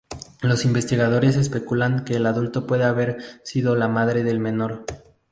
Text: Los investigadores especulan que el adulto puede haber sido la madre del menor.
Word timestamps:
Los 0.41 0.65
investigadores 0.65 1.35
especulan 1.35 2.03
que 2.05 2.15
el 2.15 2.25
adulto 2.25 2.65
puede 2.65 2.85
haber 2.85 3.19
sido 3.43 3.75
la 3.75 3.87
madre 3.87 4.23
del 4.23 4.39
menor. 4.39 4.83